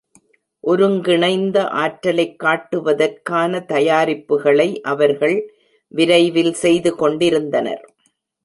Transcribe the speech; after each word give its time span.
ஒருங்கிணைந்த 0.59 1.67
ஆற்றலைக் 1.67 2.39
காட்டுவதற்கான 2.39 3.59
தயாரிப்புகளை 3.65 4.81
அவர்கள் 4.81 5.37
விரைவில் 5.87 6.53
செய்து 6.53 6.95
கொண்டிருந்தனர். 6.95 7.83